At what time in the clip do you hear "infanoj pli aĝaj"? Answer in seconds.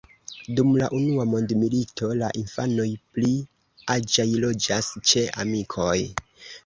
2.41-4.27